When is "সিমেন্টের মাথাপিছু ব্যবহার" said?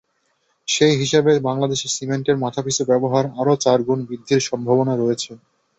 1.95-3.25